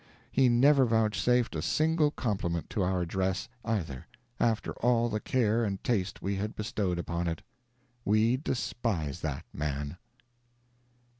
[0.31, 4.07] He never vouchsafed a single compliment to our dress, either,
[4.39, 7.43] after all the care and taste we had bestowed upon it.
[8.03, 9.97] We despise that man.